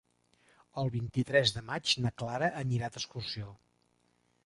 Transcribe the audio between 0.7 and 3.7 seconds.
El vint-i-tres de maig na Clara anirà d'excursió.